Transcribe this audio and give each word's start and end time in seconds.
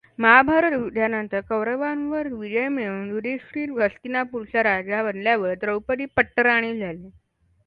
महाभारत 0.19 0.73
युद्धानंतर 0.73 1.41
कौरवांवर 1.49 2.27
विजय 2.33 2.67
मिळवून 2.69 3.09
युधिष्ठिर 3.09 3.69
हस्तिनापूरचा 3.81 4.63
राजा 4.63 5.03
बनल्यावर 5.03 5.53
द्रौपदी 5.61 6.05
पट्टराणी 6.17 6.77
झाली. 6.79 7.09